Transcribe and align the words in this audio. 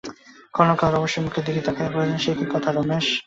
ক্ষণকাল 0.53 0.89
রমেশের 0.91 1.23
মুখের 1.25 1.43
দিকে 1.47 1.61
তাকাইয়া 1.61 1.91
কহিলেন, 1.93 2.17
সে 2.17 2.31
কী 2.37 2.45
কথা 2.53 2.69
রমেশ! 2.71 3.05